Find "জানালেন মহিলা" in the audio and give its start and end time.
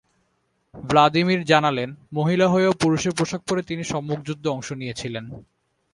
1.45-2.47